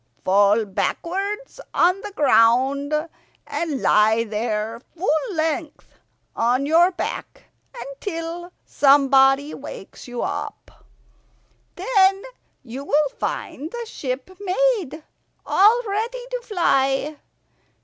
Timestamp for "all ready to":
15.45-16.41